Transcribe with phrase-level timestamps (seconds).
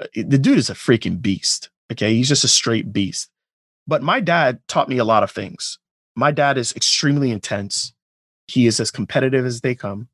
[0.00, 1.70] uh, the dude is a freaking beast.
[1.92, 2.14] Okay.
[2.14, 3.30] He's just a straight beast.
[3.86, 5.78] But my dad taught me a lot of things.
[6.16, 7.92] My dad is extremely intense.
[8.48, 10.08] He is as competitive as they come.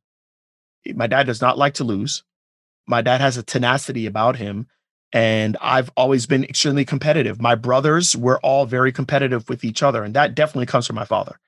[0.95, 2.24] My dad does not like to lose.
[2.87, 4.66] My dad has a tenacity about him.
[5.12, 7.41] And I've always been extremely competitive.
[7.41, 10.03] My brothers were all very competitive with each other.
[10.03, 11.39] And that definitely comes from my father.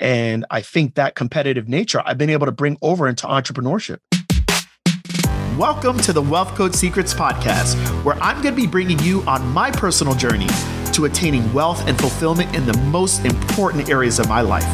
[0.00, 3.98] And I think that competitive nature I've been able to bring over into entrepreneurship.
[5.58, 9.46] Welcome to the Wealth Code Secrets podcast, where I'm going to be bringing you on
[9.50, 10.48] my personal journey
[10.94, 14.64] to attaining wealth and fulfillment in the most important areas of my life.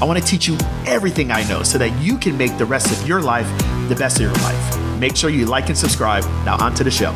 [0.00, 2.90] I want to teach you everything I know so that you can make the rest
[2.90, 3.46] of your life
[3.90, 4.98] the best of your life.
[4.98, 6.24] Make sure you like and subscribe.
[6.46, 7.12] Now, on to the show.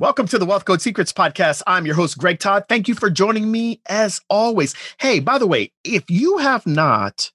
[0.00, 1.62] Welcome to the Wealth Code Secrets podcast.
[1.64, 2.64] I'm your host, Greg Todd.
[2.68, 4.74] Thank you for joining me as always.
[4.98, 7.30] Hey, by the way, if you have not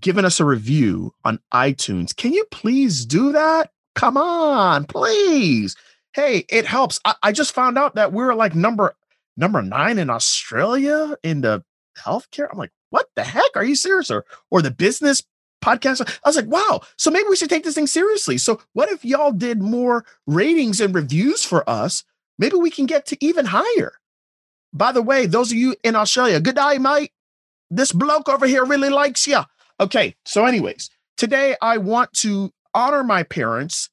[0.00, 3.70] given us a review on iTunes, can you please do that?
[3.94, 5.76] Come on, please.
[6.14, 7.00] Hey, it helps.
[7.04, 8.94] I, I just found out that we're like number
[9.36, 11.64] number nine in Australia in the
[11.98, 12.48] healthcare.
[12.50, 13.50] I'm like, what the heck?
[13.54, 14.10] Are you serious?
[14.10, 15.22] Or or the business
[15.62, 16.06] podcast.
[16.24, 16.80] I was like, wow.
[16.98, 18.36] So maybe we should take this thing seriously.
[18.36, 22.04] So what if y'all did more ratings and reviews for us?
[22.38, 23.92] Maybe we can get to even higher.
[24.74, 27.12] By the way, those of you in Australia, good day, mate.
[27.70, 29.40] This bloke over here really likes you.
[29.80, 30.14] Okay.
[30.24, 33.90] So, anyways, today I want to honor my parents.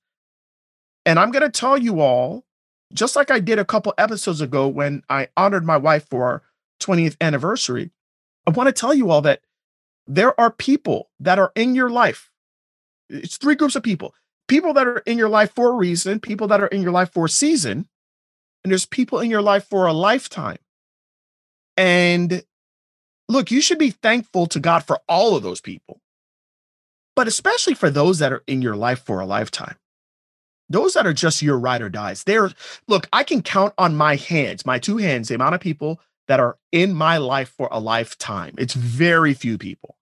[1.05, 2.45] And I'm going to tell you all,
[2.93, 6.43] just like I did a couple episodes ago when I honored my wife for our
[6.81, 7.91] 20th anniversary,
[8.45, 9.41] I want to tell you all that
[10.07, 12.29] there are people that are in your life.
[13.09, 14.13] It's three groups of people
[14.49, 17.13] people that are in your life for a reason, people that are in your life
[17.13, 17.87] for a season,
[18.63, 20.57] and there's people in your life for a lifetime.
[21.77, 22.43] And
[23.29, 26.01] look, you should be thankful to God for all of those people,
[27.15, 29.75] but especially for those that are in your life for a lifetime.
[30.71, 32.23] Those that are just your ride or dies.
[32.25, 32.51] There,
[32.87, 36.39] look, I can count on my hands, my two hands, the amount of people that
[36.39, 38.53] are in my life for a lifetime.
[38.57, 39.95] It's very few people.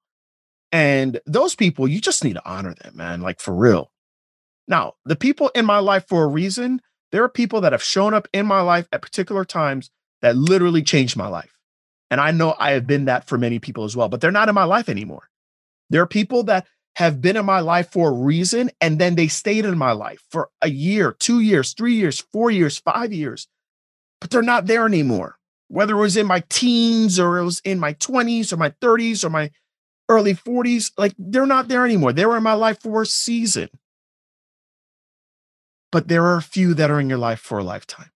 [0.73, 3.91] And those people, you just need to honor them, man, like for real.
[4.67, 6.81] Now, the people in my life for a reason,
[7.13, 9.89] there are people that have shown up in my life at particular times
[10.21, 11.56] that literally changed my life.
[12.09, 14.49] And I know I have been that for many people as well, but they're not
[14.49, 15.29] in my life anymore.
[15.89, 19.27] There are people that have been in my life for a reason and then they
[19.27, 23.47] stayed in my life for a year, two years, three years, four years, five years,
[24.19, 25.37] but they're not there anymore.
[25.67, 29.23] Whether it was in my teens or it was in my 20s or my 30s
[29.23, 29.51] or my
[30.09, 32.13] early 40s, like they're not there anymore.
[32.13, 33.69] They were in my life for a season.
[35.91, 38.11] But there are a few that are in your life for a lifetime.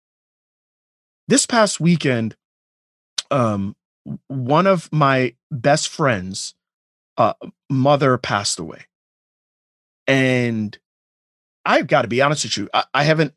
[1.29, 2.37] This past weekend,
[3.31, 3.77] um,
[4.29, 6.55] one of my best friends'
[7.17, 7.35] uh,
[7.69, 8.87] mother passed away.
[10.07, 10.77] And
[11.65, 13.35] I've got to be honest with you, I, I, haven't.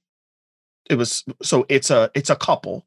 [0.89, 2.85] It was so it's a it's a couple,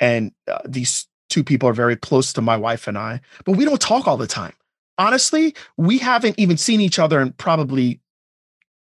[0.00, 3.64] and uh, these two people are very close to my wife and I, but we
[3.64, 4.54] don't talk all the time.
[4.96, 8.00] Honestly, we haven't even seen each other in probably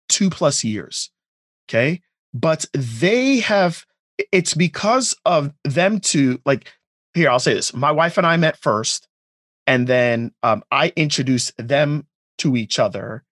[0.10, 1.12] two plus years.
[1.70, 2.02] Okay,
[2.34, 3.86] but they have.
[4.32, 6.68] It's because of them two, like
[7.14, 7.74] here, I'll say this.
[7.74, 9.08] My wife and I met first,
[9.68, 12.06] and then um, I introduced them
[12.40, 13.24] to each other,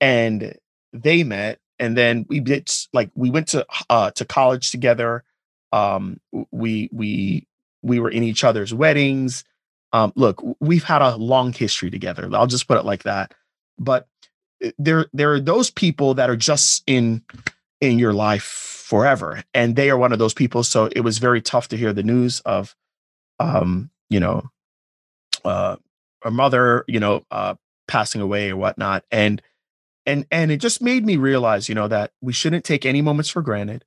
[0.00, 0.54] and
[0.92, 5.24] they met, and then we did like we went to uh, to college together.
[5.72, 6.20] Um,
[6.50, 7.46] we we
[7.82, 9.44] we were in each other's weddings.
[9.92, 12.28] Um, look, we've had a long history together.
[12.32, 13.32] I'll just put it like that.
[13.78, 14.08] But
[14.62, 17.22] eh, there there are those people that are just in
[17.80, 20.62] in your life forever, and they are one of those people.
[20.62, 22.76] So it was very tough to hear the news of
[23.38, 24.50] um, you know,
[25.44, 25.76] uh,
[26.24, 27.54] a mother, you know, uh,
[27.86, 29.04] passing away or whatnot.
[29.10, 29.42] And,
[30.06, 33.30] and, and it just made me realize, you know, that we shouldn't take any moments
[33.30, 33.84] for granted.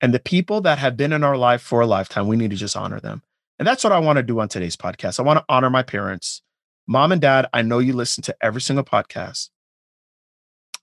[0.00, 2.56] And the people that have been in our life for a lifetime, we need to
[2.56, 3.22] just honor them.
[3.58, 5.18] And that's what I want to do on today's podcast.
[5.18, 6.42] I want to honor my parents.
[6.86, 9.50] Mom and dad, I know you listen to every single podcast.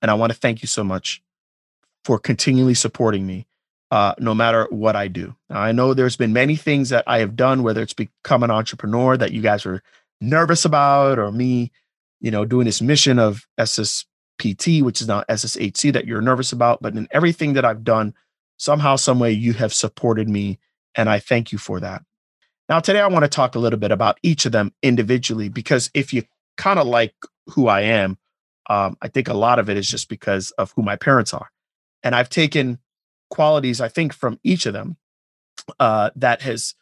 [0.01, 1.21] And I want to thank you so much
[2.03, 3.47] for continually supporting me
[3.93, 5.35] uh, no matter what I do.
[5.51, 8.49] Now, I know there's been many things that I have done, whether it's become an
[8.49, 9.83] entrepreneur that you guys are
[10.19, 11.71] nervous about, or me,
[12.19, 16.81] you know, doing this mission of SSPT, which is now SSHC, that you're nervous about.
[16.81, 18.15] But in everything that I've done,
[18.57, 20.57] somehow, some way, you have supported me,
[20.97, 22.01] and I thank you for that.
[22.69, 25.91] Now, today I want to talk a little bit about each of them individually, because
[25.93, 26.23] if you
[26.57, 27.13] kind of like
[27.45, 28.17] who I am,
[28.71, 31.51] um, I think a lot of it is just because of who my parents are.
[32.01, 32.79] And I've taken
[33.33, 34.97] qualities, I think, from each of them
[35.79, 36.75] uh, that has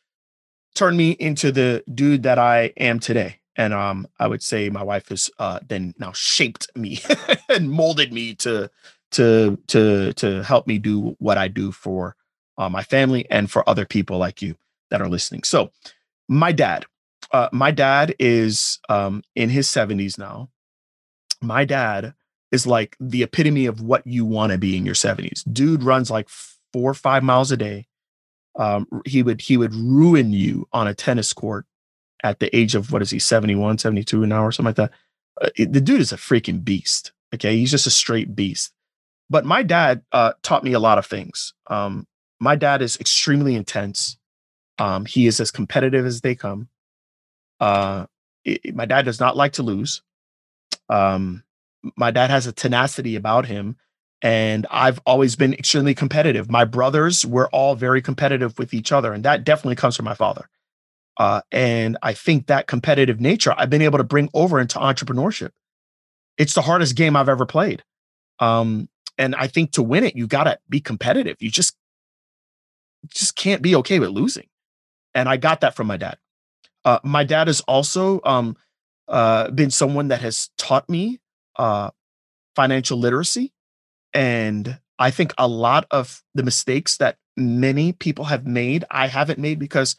[0.76, 3.40] turned me into the dude that I am today.
[3.56, 7.02] And um, I would say my wife has uh, then now shaped me
[7.50, 8.70] and molded me to
[9.12, 12.16] to to to help me do what I do for
[12.58, 14.56] uh, my family and for other people like you
[14.90, 15.44] that are listening.
[15.44, 15.72] So,
[16.28, 16.86] my dad,
[17.32, 20.50] uh, my dad is um, in his 70s now.
[21.42, 22.14] My dad
[22.52, 25.42] is like the epitome of what you want to be in your 70s.
[25.52, 27.88] Dude runs like four or five miles a day.
[28.58, 31.66] Um, he would he would ruin you on a tennis court
[32.24, 34.92] at the age of what is he 71 72 an hour something like that.
[35.42, 37.58] Uh, the dude is a freaking beast okay?
[37.58, 38.72] He's just a straight beast.
[39.30, 41.54] But my dad uh, taught me a lot of things.
[41.68, 42.08] Um,
[42.40, 44.18] my dad is extremely intense.
[44.78, 46.68] Um, he is as competitive as they come.
[47.60, 48.08] Uh,
[48.44, 50.02] it, my dad does not like to lose.
[50.90, 51.44] Um,
[51.96, 53.78] my dad has a tenacity about him
[54.22, 56.50] and I've always been extremely competitive.
[56.50, 60.14] My brothers were all very competitive with each other, and that definitely comes from my
[60.14, 60.48] father.
[61.18, 65.52] Uh, and I think that competitive nature I've been able to bring over into entrepreneurship.
[66.38, 67.84] It's the hardest game I've ever played.
[68.40, 71.38] Um, and I think to win it, you got to be competitive.
[71.40, 71.76] You just,
[73.10, 74.48] just can't be okay with losing.
[75.14, 76.18] And I got that from my dad.
[76.86, 78.56] Uh, my dad has also um,
[79.08, 81.20] uh, been someone that has taught me
[81.58, 81.92] uh,
[82.56, 83.54] financial literacy.
[84.14, 89.40] And I think a lot of the mistakes that many people have made, I haven't
[89.40, 89.96] made because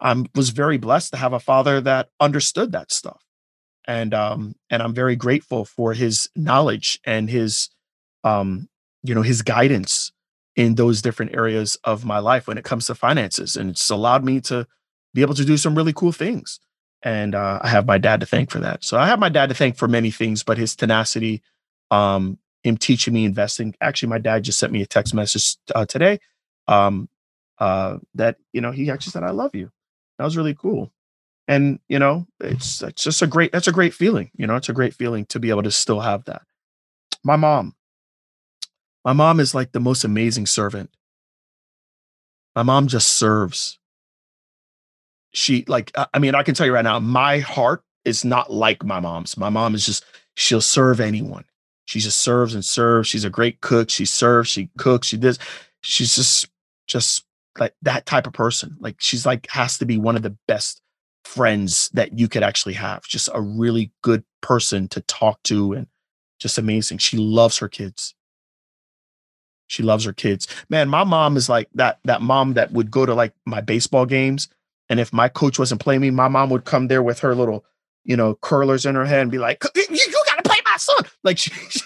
[0.00, 3.22] I was very blessed to have a father that understood that stuff.
[3.86, 7.68] And um, and I'm very grateful for his knowledge and his
[8.24, 8.68] um,
[9.02, 10.12] you know, his guidance
[10.54, 13.56] in those different areas of my life when it comes to finances.
[13.56, 14.66] And it's allowed me to
[15.14, 16.60] be able to do some really cool things.
[17.02, 18.84] And uh, I have my dad to thank for that.
[18.84, 21.42] So I have my dad to thank for many things, but his tenacity,
[21.90, 23.74] um, him teaching me investing.
[23.80, 26.20] Actually, my dad just sent me a text message uh, today
[26.68, 27.08] um,
[27.58, 29.70] uh, that you know he actually said, "I love you."
[30.18, 30.92] That was really cool.
[31.48, 34.30] And you know, it's it's just a great that's a great feeling.
[34.36, 36.42] You know, it's a great feeling to be able to still have that.
[37.24, 37.74] My mom.
[39.04, 40.90] My mom is like the most amazing servant.
[42.54, 43.78] My mom just serves.
[45.32, 48.84] She like I mean, I can tell you right now, my heart is not like
[48.84, 49.36] my mom's.
[49.36, 51.44] My mom is just she'll serve anyone.
[51.86, 53.08] She just serves and serves.
[53.08, 53.90] She's a great cook.
[53.90, 55.38] She serves, she cooks, she does.
[55.82, 56.48] She's just
[56.86, 57.24] just
[57.58, 58.76] like that type of person.
[58.80, 60.80] Like she's like has to be one of the best
[61.24, 63.04] friends that you could actually have.
[63.04, 65.86] Just a really good person to talk to and
[66.38, 66.98] just amazing.
[66.98, 68.14] She loves her kids.
[69.68, 70.46] She loves her kids.
[70.68, 74.06] Man, my mom is like that that mom that would go to like my baseball
[74.06, 74.48] games
[74.88, 77.64] and if my coach wasn't playing me, my mom would come there with her little,
[78.04, 80.76] you know, curlers in her head and be like, "You, you got to play my
[80.76, 81.80] son." Like she, she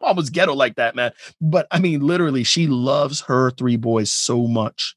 [0.00, 1.12] almost ghetto like that, man.
[1.40, 4.96] But I mean, literally, she loves her three boys so much.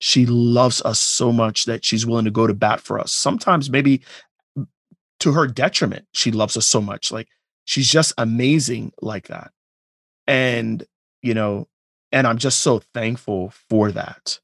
[0.00, 3.12] She loves us so much that she's willing to go to bat for us.
[3.12, 4.02] Sometimes, maybe
[5.20, 7.10] to her detriment, she loves us so much.
[7.10, 7.28] Like
[7.64, 9.52] she's just amazing like that.
[10.26, 10.84] And,
[11.22, 11.68] you know,
[12.12, 14.38] and I'm just so thankful for that.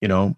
[0.00, 0.36] You know,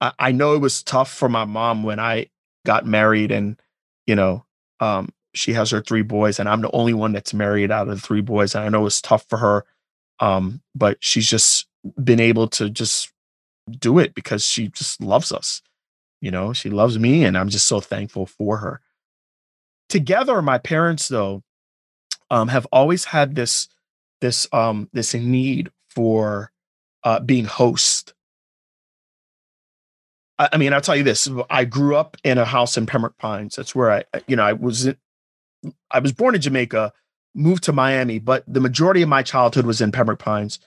[0.00, 2.28] I, I know it was tough for my mom when I
[2.66, 3.60] got married and,
[4.06, 4.44] you know,
[4.80, 7.96] um, she has her three boys, and I'm the only one that's married out of
[7.96, 8.54] the three boys.
[8.54, 9.64] And I know it's tough for her,
[10.20, 11.66] um, but she's just
[12.02, 13.12] been able to just
[13.70, 15.62] do it because she just loves us.
[16.20, 18.80] You know, she loves me, and I'm just so thankful for her.
[19.88, 21.42] Together, my parents though
[22.30, 23.68] um, have always had this
[24.20, 26.50] this um, this need for
[27.04, 28.14] uh, being host.
[30.38, 33.18] I, I mean, I'll tell you this: I grew up in a house in Pembroke
[33.18, 33.56] Pines.
[33.56, 34.88] That's where I, you know, I was
[35.90, 36.92] I was born in Jamaica,
[37.34, 40.58] moved to Miami, but the majority of my childhood was in Pembroke Pines.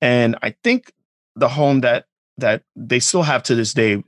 [0.00, 0.92] And I think
[1.36, 2.06] the home that
[2.38, 4.02] that they still have to this day,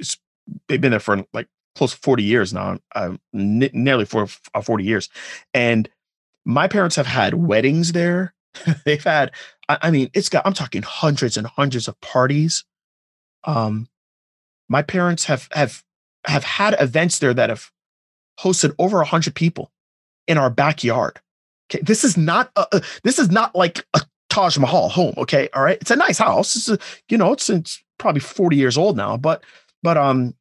[0.69, 4.61] they've been there for like close to 40 years now, uh, n- nearly for uh,
[4.61, 5.09] 40 years.
[5.55, 5.89] And
[6.45, 8.35] my parents have had weddings there.
[8.85, 9.33] They've had,
[9.69, 12.65] I, I mean, it's got, I'm talking hundreds and hundreds of parties.
[13.45, 13.89] Um,
[14.69, 15.83] my parents have have
[16.27, 17.71] have had events there that have
[18.41, 19.71] hosted over a hundred people
[20.27, 21.21] in our backyard.
[21.71, 25.15] Okay, this is not a, this is not like a Taj Mahal home.
[25.17, 26.57] Okay, all right, it's a nice house.
[26.57, 29.43] It's a, you know, it's it's probably forty years old now, but
[29.83, 30.35] but um,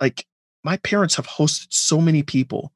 [0.00, 0.26] like
[0.62, 2.72] my parents have hosted so many people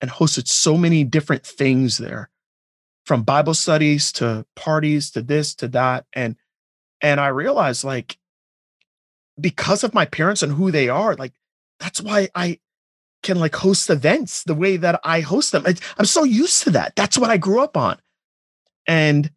[0.00, 2.30] and hosted so many different things there,
[3.04, 6.36] from Bible studies to parties to this to that, and
[7.00, 8.18] and I realized like
[9.40, 11.32] because of my parents and who they are, like
[11.80, 12.58] that's why I
[13.22, 15.64] can like host events the way that I host them.
[15.98, 16.94] I'm so used to that.
[16.96, 17.98] That's what I grew up on.
[18.86, 19.30] And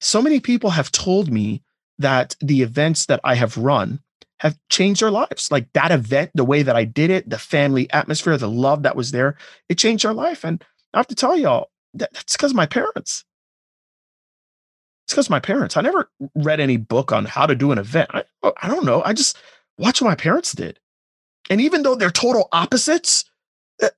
[0.00, 1.62] so many people have told me
[1.98, 4.00] that the events that I have run
[4.40, 5.50] have changed their lives.
[5.50, 8.96] Like that event, the way that I did it, the family atmosphere, the love that
[8.96, 9.36] was there,
[9.68, 10.44] it changed their life.
[10.44, 13.24] And I have to tell y'all that that's because my parents.
[15.08, 15.74] It's because my parents.
[15.78, 18.10] I never read any book on how to do an event.
[18.12, 18.24] I,
[18.60, 19.02] I don't know.
[19.04, 19.38] I just
[19.78, 20.78] watch what my parents did.
[21.48, 23.24] And even though they're total opposites,
[23.82, 23.88] uh,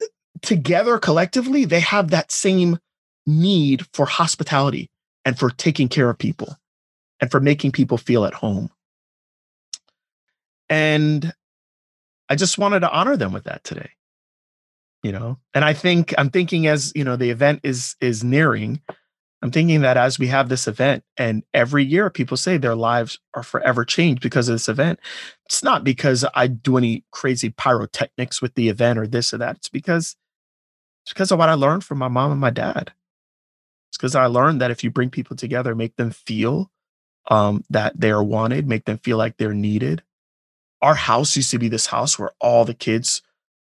[0.40, 2.79] together collectively, they have that same
[3.26, 4.88] need for hospitality
[5.25, 6.57] and for taking care of people
[7.21, 8.71] and for making people feel at home.
[10.69, 11.35] And
[12.29, 13.90] I just wanted to honor them with that today.
[15.02, 18.81] You know, and I think I'm thinking as, you know, the event is is nearing,
[19.43, 23.19] I'm thinking that as we have this event and every year people say their lives
[23.35, 25.01] are forever changed because of this event.
[25.47, 29.57] It's not because I do any crazy pyrotechnics with the event or this or that.
[29.57, 30.17] It's because
[31.05, 32.93] it's because of what I learned from my mom and my dad.
[33.91, 36.71] It's because I learned that if you bring people together, make them feel
[37.29, 40.03] um, that they are wanted, make them feel like they're needed.
[40.83, 43.23] Our house used to be this house where all the kids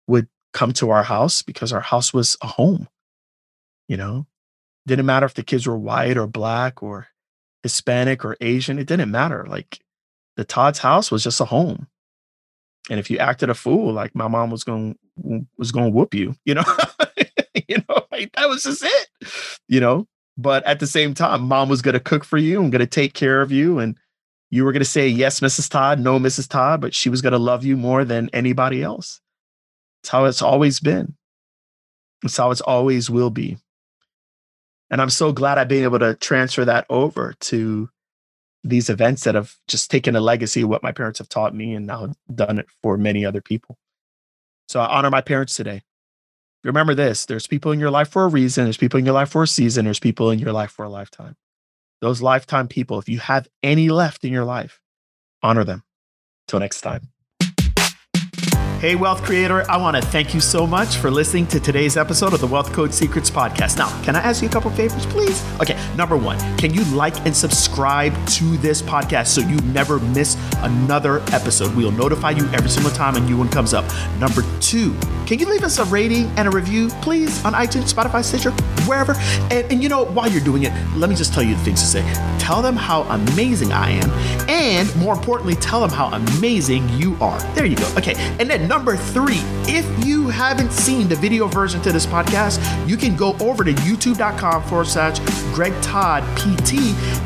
[0.06, 2.88] would come to our house because our house was a home.
[3.88, 4.26] You know,
[4.86, 7.08] didn't matter if the kids were white or black or
[7.62, 8.78] Hispanic or Asian.
[8.78, 9.46] It didn't matter.
[9.48, 9.80] Like
[10.36, 11.88] the Todd's house was just a home.
[12.90, 14.98] And if you acted a fool, like my mom was going
[15.56, 16.64] was going to whoop you, you know,
[17.68, 19.08] you know, like that was just it,
[19.68, 20.06] you know.
[20.36, 22.86] But at the same time, mom was going to cook for you and going to
[22.86, 23.78] take care of you.
[23.78, 23.96] And
[24.50, 25.70] you were going to say, yes, Mrs.
[25.70, 26.48] Todd, no, Mrs.
[26.48, 29.20] Todd, but she was going to love you more than anybody else.
[30.02, 31.14] It's how it's always been.
[32.24, 33.58] It's how it's always will be.
[34.94, 37.88] And I'm so glad I've been able to transfer that over to
[38.62, 41.74] these events that have just taken a legacy of what my parents have taught me
[41.74, 43.76] and now done it for many other people.
[44.68, 45.82] So I honor my parents today
[46.64, 49.30] remember this there's people in your life for a reason, there's people in your life
[49.30, 51.36] for a season, there's people in your life for a lifetime.
[52.00, 54.80] Those lifetime people, if you have any left in your life,
[55.42, 55.82] honor them.
[56.48, 57.13] Till next time.
[58.84, 62.34] Hey, wealth creator, I want to thank you so much for listening to today's episode
[62.34, 63.78] of the Wealth Code Secrets podcast.
[63.78, 65.42] Now, can I ask you a couple favors, please?
[65.58, 70.36] Okay, number one, can you like and subscribe to this podcast so you never miss
[70.58, 71.74] another episode?
[71.74, 73.86] We'll notify you every single time a new one comes up.
[74.18, 74.94] Number two,
[75.26, 78.50] can you leave us a rating and a review, please, on iTunes, Spotify, Stitcher,
[78.86, 79.14] wherever?
[79.50, 81.80] And, and you know, while you're doing it, let me just tell you the things
[81.80, 82.02] to say.
[82.38, 84.10] Tell them how amazing I am,
[84.48, 87.38] and more importantly, tell them how amazing you are.
[87.54, 87.90] There you go.
[87.96, 92.60] Okay, and then number three, if you haven't seen the video version to this podcast,
[92.88, 95.18] you can go over to youtube.com forward slash
[95.54, 96.74] Greg Todd PT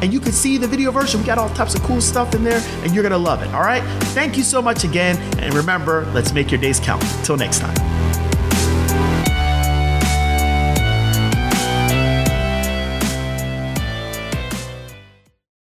[0.03, 1.21] and you can see the video version.
[1.21, 3.53] We got all types of cool stuff in there and you're going to love it.
[3.55, 3.83] All right.
[4.09, 5.17] Thank you so much again.
[5.39, 7.03] And remember, let's make your days count.
[7.25, 7.98] Till next time.